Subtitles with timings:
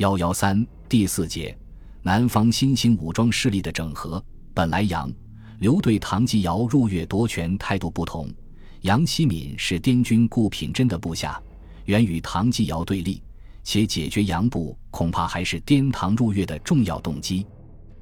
[0.00, 1.54] 幺幺三第四节，
[2.00, 4.24] 南方新兴武装势力的整合。
[4.54, 5.12] 本来杨
[5.58, 8.26] 刘对唐继尧入粤夺权态度不同。
[8.80, 11.38] 杨希敏是滇军顾品珍的部下，
[11.84, 13.22] 原与唐继尧对立，
[13.62, 17.46] 且解决杨部恐怕还是滇唐入粤的重要动机。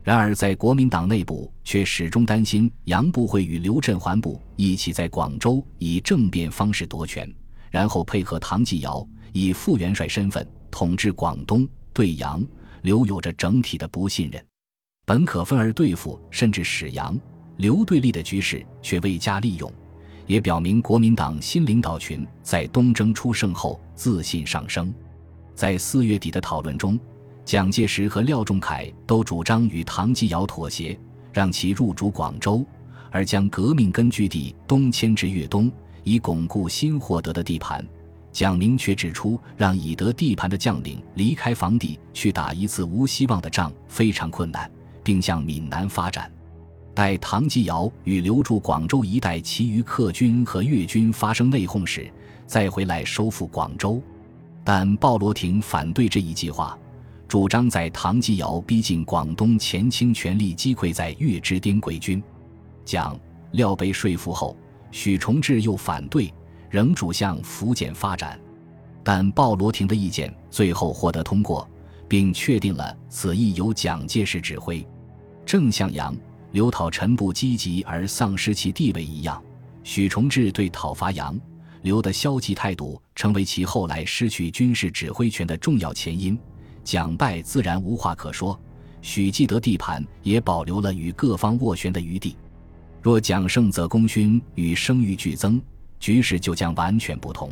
[0.04, 7.28] 然而，在国民党内部却始终担心杨部会与刘振环部一起在广州以政变方式夺权，
[7.72, 11.68] 然后配合唐继尧以副元帅身份统治广东。
[11.98, 12.40] 对杨
[12.82, 14.40] 刘有着整体的不信任，
[15.04, 17.18] 本可分而对付，甚至使杨
[17.56, 19.68] 刘对立的局势却未加利用。
[20.24, 24.94] 也表明国民党新领导群在东征出胜后自信上升。
[25.56, 26.96] 在四月底的讨论中，
[27.44, 30.96] 蒋介石和廖仲恺都主张与唐继尧妥协，
[31.32, 32.64] 让其入主广州，
[33.10, 35.68] 而将革命根据地东迁至粤东，
[36.04, 37.84] 以巩固新获得的地盘。
[38.38, 44.70] 蒋明确指出，让已得地盘的将领离开防地去打一次无希望的仗非常困难，
[45.02, 46.30] 并向闽南发展。
[46.94, 52.08] 待唐继尧与留驻广州一带其余客军和粤军发生内讧时，
[52.46, 54.00] 再回来收复广州。
[54.62, 56.78] 但鲍罗廷反对这一计划，
[57.26, 62.22] 主张在唐继尧逼近广东前，倾全力击溃在粤之滇桂军。
[62.84, 63.18] 蒋
[63.50, 64.56] 廖被说服后，
[64.92, 66.32] 许崇智又反对，
[66.70, 68.38] 仍主向福建发展。
[69.02, 71.68] 但鲍罗廷的意见最后获得通过，
[72.06, 74.86] 并确定了此役由蒋介石指挥。
[75.44, 76.16] 正像杨。
[76.52, 79.40] 刘讨陈不积极而丧失其地位一样，
[79.84, 81.38] 许崇智对讨伐杨
[81.82, 86.38] 刘的消极态度，成为其后来失去军事指挥权的重要前因。
[86.82, 88.58] 蒋败自然无话可说，
[89.02, 92.34] 许继德地盘也保留了与各方斡旋的余地。
[93.02, 95.60] 若蒋胜，则功勋与声誉俱增，
[95.98, 97.50] 局势就将完全不同。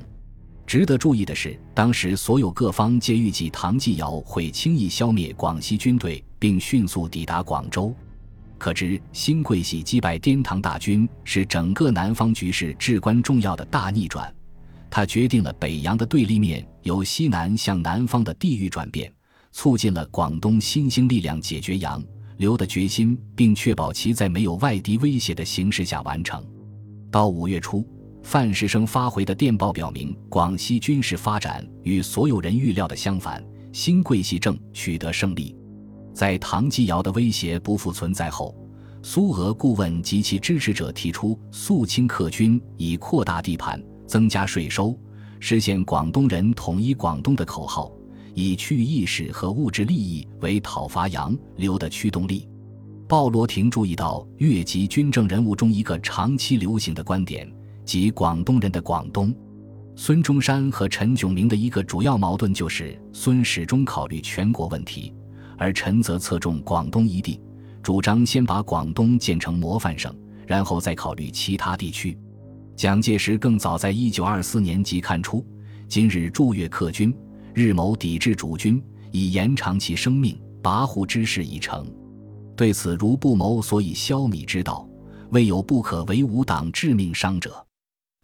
[0.67, 7.95] 值得注意的是，当时所有各方皆预计唐继尧会轻易消灭广西军队，并迅速抵达广州。
[8.59, 14.35] 可知新桂系击败滇唐大军是整个南方局势至关重要的大逆转，
[14.91, 19.13] 它决定了北洋的对立面由西南向南方的地域转变，
[19.53, 22.03] 促进了广东新兴力量解决杨
[22.39, 26.45] 刘的决心，并确保其在没有外敌威胁的形势下完成。
[27.11, 27.87] 到五月初，
[28.27, 33.41] 范士生发回的电报表明，广西军事发展与所有人预料的相反，
[33.73, 35.55] 新桂系政取得胜利。
[36.13, 38.53] 在唐继尧的威胁不复存在后，
[39.01, 44.99] 苏俄顾问及其支持者提出肃清客军，以扩大地盘、增加税收、
[45.39, 47.93] 实现广东人统一广东的口号，
[48.35, 52.49] 以区域意识和物质利益为讨伐杨刘的驱动力。
[53.07, 57.49] 鲍罗廷注意到越级军政人物中一个长期流行的观点，
[57.87, 59.35] 即广东人的广东。
[59.95, 65.15] 孙中山和陈炯明的一个主要矛盾就是孙始终考虑全国问题。
[65.57, 67.41] 而陈则侧重广东一地，
[67.83, 70.15] 主张先把广东建成模范省，
[70.47, 72.19] 然后再考虑其他地区。
[72.75, 75.43] 蒋介石更早在一九二四年即看出，
[75.89, 77.17] 今日驻粤客军
[77.55, 78.83] 日谋抵制主军，
[79.13, 81.91] 以延长其生命，跋扈之势已成。
[82.55, 84.87] 对此，如不谋所以消弭之道，
[85.31, 87.66] 未有不可为吾党致命伤者。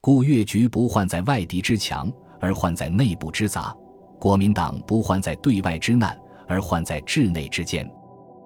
[0.03, 3.73] 故越局不患在外敌之强，而患在内部之杂；
[4.19, 6.19] 国民党不患在对外之难。
[6.49, 7.89] 而患在治内之间，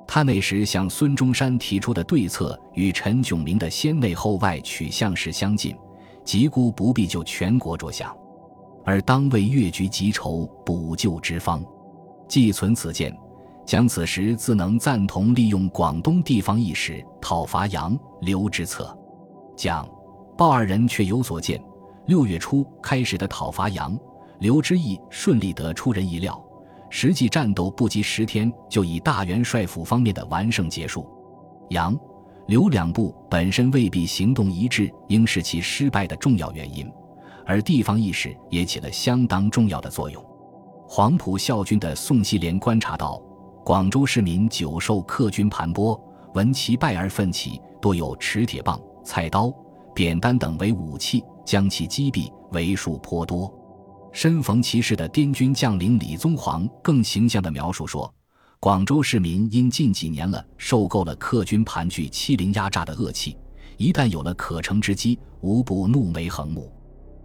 [0.07, 5.75] 他那时向孙中山提出的对策与陈炯明的先内后外取向是相近，
[6.23, 8.15] 即估不必就全国着想，
[8.85, 11.65] 而当为越局急筹补救之方。
[12.29, 13.17] 既存此见，
[13.65, 18.97] 蒋此时自能赞同利用广东地方意识讨伐杨刘之策。
[19.57, 19.89] 蒋
[20.37, 21.63] 鲍二人却有所见。
[22.07, 23.99] 六月初开始的讨伐杨
[24.39, 26.41] 刘之意顺利得出人意料。
[26.89, 31.05] 实际战斗不及十天，就以大元帅府方面的完胜结束。
[31.71, 31.99] 杨、
[32.47, 36.89] 刘两部本身未必行动一致，应是其失败的重要原因，
[37.45, 40.25] 而地方意识也起了相当重要的作用。
[40.87, 43.21] 黄埔校军的宋希濂观察到，
[43.65, 46.01] 广州市民久受客军盘剥，
[46.35, 49.53] 闻其败而奋起，多有持铁棒、菜刀、
[49.97, 53.51] 扁担等为武器，将其击毙，为数颇多。
[54.13, 58.15] 身逢其事的滇军将领李宗煌更形象地描述说
[58.61, 63.39] ：“广州市民因近几年了受够了客军盘踞欺凌压榨的恶气，
[63.79, 66.71] 一旦有了可乘之机，无不怒眉横目，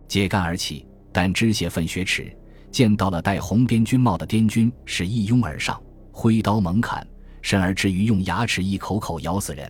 [0.08, 0.88] 揭竿而起。
[1.12, 2.34] 但知血愤血耻，
[2.72, 5.78] 见到了戴红边军帽的滇军，是一拥而上，
[6.14, 7.06] 挥刀猛砍，
[7.42, 9.70] 甚而至于用牙齿一口口咬死人。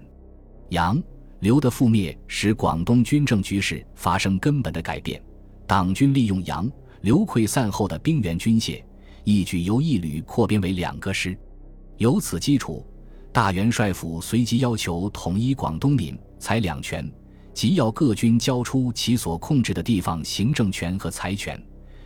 [0.69, 1.01] 杨
[1.41, 5.21] 刘的覆灭，使广东军政局势发生根本的改变。
[5.67, 6.71] 党军利用杨。
[7.01, 8.79] 刘溃散后的兵源军械，
[9.23, 11.35] 一举由一旅扩编为两个师。
[11.97, 12.85] 由此基础，
[13.33, 17.11] 大元帅府随即要求统一广东闽财两权，
[17.55, 21.59] 即要各军交出其所控制的地方行政权和财权，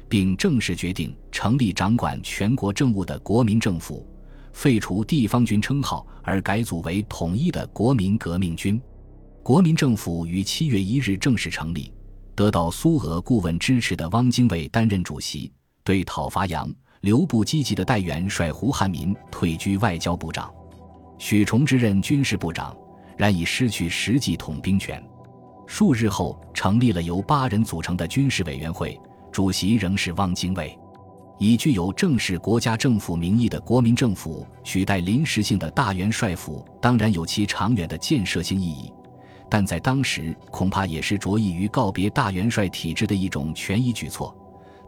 [0.08, 4.08] 并正式决定成立掌管全国政务的国民政府，
[4.54, 8.82] 废除地方军称号，而改组为统一的国民革命军。
[9.46, 11.94] 国民政府于七月一日正式成立，
[12.34, 15.52] 得到苏俄顾问支持的汪精卫担任主席，
[15.84, 16.68] 对讨伐杨。
[17.02, 20.52] 刘部积极的代元帅胡汉民退居外交部长，
[21.20, 22.76] 许崇之任军事部长，
[23.16, 25.00] 然已失去实际统兵权。
[25.68, 29.00] 数日后，成立了由八人组成的军事委员会，
[29.32, 30.76] 主席仍是汪精卫。
[31.38, 38.92] 以具有正式国家政府名义的国民政府取代临时性的大元帅府，当然有其长远的建设性意义，
[39.56, 44.36] 但在当时恐怕也是着意于告别大元帅体制的一种权宜举措。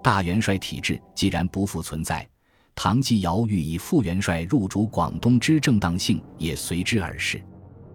[0.04, 2.28] 大元帅体制既然不复存在，
[2.76, 7.42] 唐继尧欲以副元帅入主广东之正当性也随之而逝。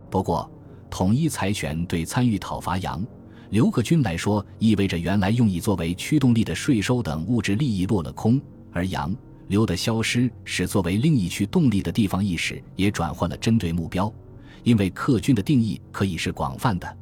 [0.08, 0.50] 不过，
[0.88, 3.06] 统一财权对参与讨伐杨、
[3.50, 8.40] 刘克军来说，意味着原来用以作为驱动力的税收等物质利益落了空，
[8.72, 9.14] 而杨、
[9.48, 14.10] 刘的消失，使作为另一驱动力的地方意识也转换了针对目标。
[14.62, 16.96] 因为客军的定义可以是广泛的，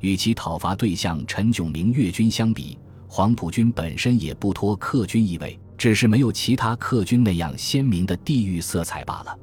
[0.00, 2.78] 与其讨伐对象陈炯明粤军相比。
[3.08, 9.38] 黄埔军本身也不脱客军意味，只是没有其他客军那样鲜明的地域色彩罢了。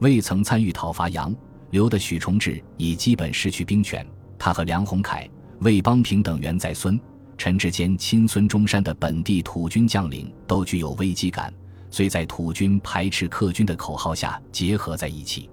[0.00, 1.34] 未曾参与讨伐杨
[1.70, 4.06] 刘的许崇智已基本失去兵权，
[4.38, 5.28] 他和梁鸿楷、
[5.60, 7.00] 魏邦平等元在孙、
[7.36, 11.52] 陈志坚亲孙中山的本地土军将领都具有危机感，
[11.90, 15.50] 虽在土军排斥客军的口号下结合在一起，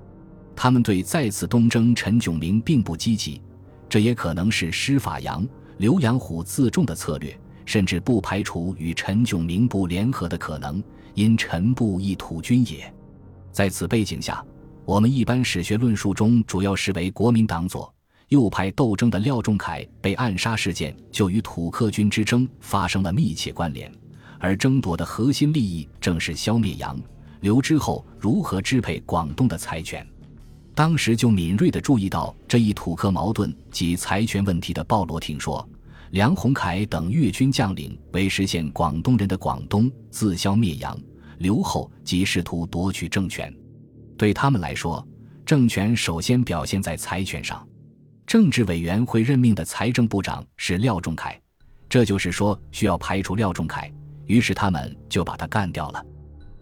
[0.55, 3.41] 他们对再次东征陈炯明并不积极，
[3.89, 5.47] 这也可能是施法杨
[5.77, 7.37] 刘养虎自重的策略。
[7.67, 10.83] 甚至不排除与陈炯明部联合的可能，
[11.15, 12.93] 因陈部亦土军也。
[13.51, 14.45] 在此背景下，
[14.85, 17.91] 我们一般史学论述中主要视为国民党左
[18.27, 23.91] 右派斗争的廖仲恺被暗杀事件，就与土客军之争发生了密切关联。
[24.39, 27.01] 而争夺的核心利益正是消灭杨
[27.39, 30.05] 刘之后如何支配广东的财权。
[30.75, 35.67] 当时就敏锐地注意到这一土客矛盾及财权问题的鲍罗廷说。
[36.11, 40.97] 梁鸿楷等粤军将领为实现广东人的广东自消灭洋，
[41.39, 43.53] 留后，即试图夺取政权。
[44.15, 45.05] 对他们来说，
[45.45, 47.67] 政权首先表现在财权上。
[48.25, 51.37] 政治委员会任命的财政部长是廖仲恺，
[51.89, 53.91] 这就是说需要排除廖仲恺，
[54.25, 56.05] 于是他们就把他干掉了。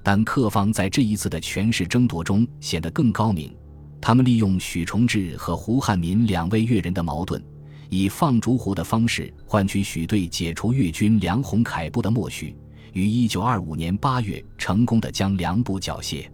[0.01, 3.56] 但客方在这一次的权势争夺中显得更高明，
[4.05, 7.41] 他们利用许崇智和胡汉民两位粤人的矛盾。
[7.89, 12.53] 以放逐胡的方式换取许对解除粤军梁鸿楷部的默许，
[12.91, 16.25] 于一九二五年八月成功的将梁部缴械。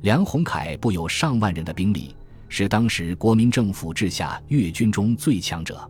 [0.00, 2.16] 梁鸿楷部有上万人的兵力，
[2.48, 5.88] 是当时国民政府治下粤军中最强者。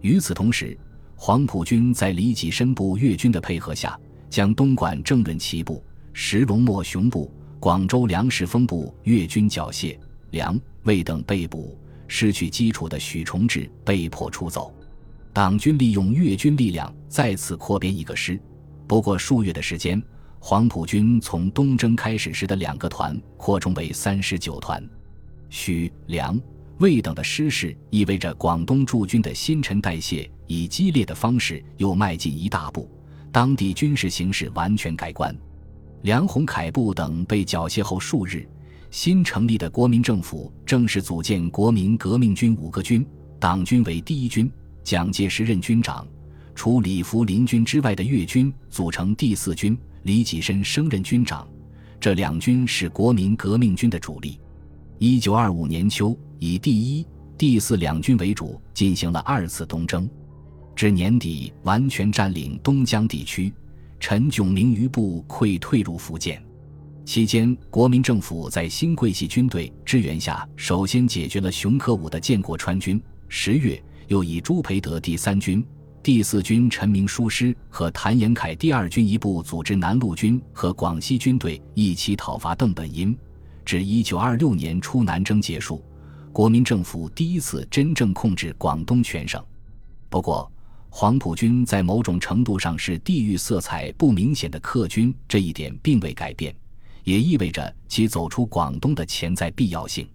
[0.00, 0.76] 与此同时，
[1.14, 3.96] 黄埔军在李济深部粤军的配合下，
[4.28, 5.80] 将东莞郑润琪部、
[6.12, 9.96] 石龙莫雄部、广州梁士峰部粤军缴械，
[10.30, 11.78] 梁魏等被捕。
[12.08, 14.72] 失去基础的许崇智被迫出走，
[15.32, 18.40] 党军利用粤军力量再次扩编一个师。
[18.86, 20.00] 不过数月的时间，
[20.38, 24.88] 黄埔军从东征开始时的两个团扩充为三十九团。
[25.50, 26.40] 许、梁、
[26.78, 32.88] 魏等的失势意味着广东驻军的新陈代谢以激烈的方式又迈进一大步，
[33.32, 35.36] 当地军事形势完全改观。
[36.02, 38.48] 梁鸿楷部等被缴械后数日。
[38.96, 43.06] 新成立的国民政府正式组建国民革命军五个军，
[43.38, 44.50] 党军为第一军，
[44.82, 46.08] 蒋介石任军长。
[46.54, 51.46] 除李福林军之外的粤军组成第四军，李济深升任军长。
[52.00, 54.40] 这两军是国民革命军的主力。
[54.98, 60.08] 一九二五年秋，以第一、第四两军为主，进行了二次东征，
[60.74, 63.52] 至年底完全占领东江地区。
[64.00, 66.42] 陈炯明余部溃退入福建。
[67.06, 73.00] 期间，国民政府在新桂系军队支援下，首先解决了熊克武的建国川军。
[73.28, 75.64] 十月，又以朱培德第三军、
[76.02, 83.16] 第四军陈明书师和谭延闿第二军一部组织南路军和广西军队一起讨伐邓本殷。
[83.64, 85.84] 至一九二六年初南征结束，
[86.32, 89.40] 国民政府第一次真正控制广东全省。
[90.08, 90.50] 不过，
[90.90, 96.52] 黄埔军在某种程度上是地域色彩不明显的客军，这一点并未改变。
[97.06, 100.08] 也意味着其走出广东的潜在必要性。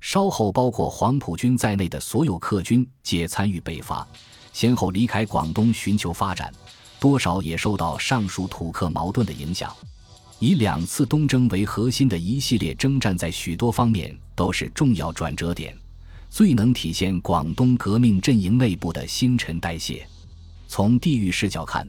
[0.00, 4.06] 稍后，包括黄埔军在内的所有客军皆参与北伐，
[4.52, 6.52] 先后离开广东寻求发展，
[6.98, 9.72] 多少也受到上述土客矛盾的影响。
[10.40, 15.72] 以两次东征为核心的一系列征战，在许多方面都是重要转折点，
[16.28, 20.04] 最能体现广东革命阵营内部的新陈代谢。
[20.66, 21.88] 从地域视角看，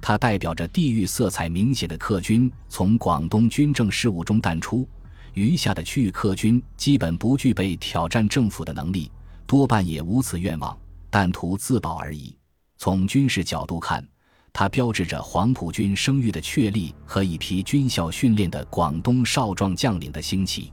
[0.00, 4.88] 它代表着地域色彩明显的客军从广东军政事务中淡出，
[5.34, 9.10] 余下的区域客军基本不具备挑战政府的能力，
[9.46, 10.76] 多半也无此愿望，
[11.10, 12.36] 但图自保而已。
[12.78, 14.06] 从军事角度看，
[14.52, 20.72] 它标志着黄埔军声誉的确立和一批军校训练的广东少壮将领的兴起。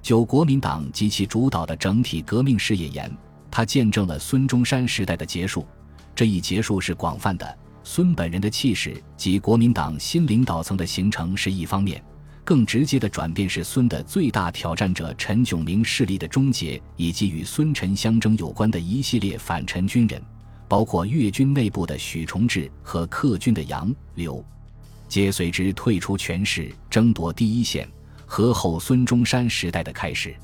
[0.00, 3.10] 就国民党及其主导的整体革命事业言，
[3.50, 5.66] 它见证了孙中山时代的结束。
[6.14, 7.58] 这一结束是广泛的，
[7.90, 12.04] 孙本人的气势及国民党新领导层的形成是一方面，
[12.44, 20.22] 更直接的转变是孙的最大挑战者陈炯明势力的终结，以及与孙陈相争有关的一系列反陈军人。
[20.68, 24.44] 包括粤军内部的许崇智和客军的杨刘，
[25.08, 27.88] 皆随之退出权势，争夺第一线，
[28.26, 30.36] 和后孙中山时代的开始。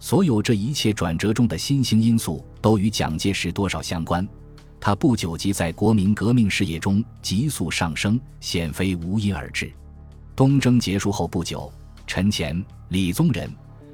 [0.00, 4.26] 所有这一切转折中的新兴因素，都与蒋介石多少相关。
[4.80, 9.72] 他不久即在国民革命事业中急速上升，显非无因而至。
[10.36, 11.70] 东征结束后不久，
[12.06, 13.52] 陈乾、李宗仁、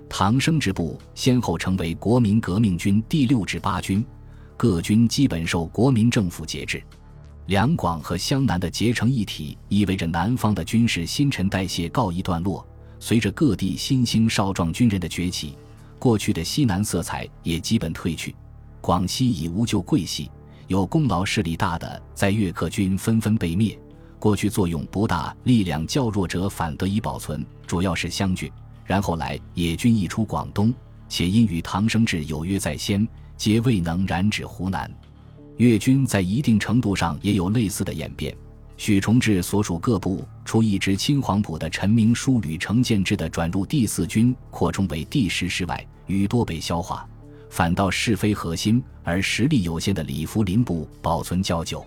[0.08, 4.04] 唐生智部先后成为国民革命军第六至八军。
[4.56, 6.82] 各军基本受国民政府节制，
[7.46, 12.64] 两广和湘南的结成一体，意味着南方的军事新陈代谢告一段落。
[13.00, 15.56] 随着各地新兴少壮军人的崛起，
[15.98, 18.34] 过去的西南色彩也基本褪去。
[18.80, 20.30] 广西已无旧桂系，
[20.66, 23.78] 有功劳势力大的在粤客军纷纷被灭，
[24.18, 28.50] 过去作用不大、力量较弱者反得以保存，主要是湘军。
[28.84, 30.72] 然后来野军一出广东，
[31.08, 33.06] 且因与唐生智有约在先。
[33.36, 34.88] 皆未能染指湖南，
[35.56, 38.32] 粤军在一定程度上也有类似的演变。
[38.76, 47.04] 许崇智所属各部，除一支青黄埔的陈明书、吕成建制的转入第四军，扩充为第十师外，余多被消化，
[47.54, 51.86] 反倒是非核心而实力有限的李福林部保存较久。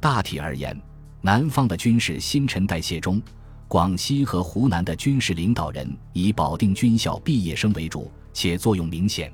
[0.00, 0.76] 大体而言，
[1.20, 3.22] 南方的军事新陈代谢中，
[3.68, 9.32] 广西和湖南的军事领导人以保定军校毕业生为主，且作用明显。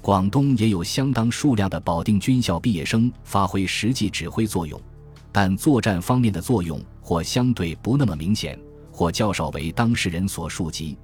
[0.00, 4.80] 广东也有相当数量的保定军校毕业生发挥实际指挥作用，
[5.30, 8.58] 但作战方面的作用或相对不那么明显，
[8.90, 10.96] 或较少为当事人所述及。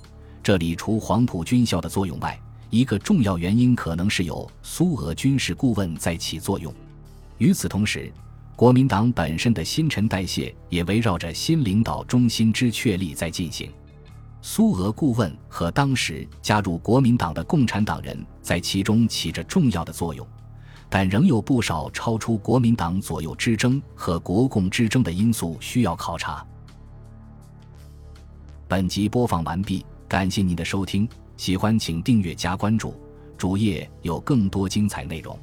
[0.42, 6.72] 这里除黄埔军校的作用外，一个重要原因可能是有苏俄军事顾问在起作用。
[7.38, 8.12] 与此同时，
[8.56, 13.72] 国民党本身的新陈代谢也围绕着新领导中心之确立在进行。
[14.42, 20.26] 苏俄顾问和当时加入国民党的共产党人在其中起着重要的作用，
[20.88, 26.44] 但仍有不少超出国民党左右之争和国共之争的因素需要考察。
[28.68, 32.92] 本集播放完毕，感谢您的收听，喜欢请订阅加关注，
[33.38, 35.38] 主页有更多精彩内容。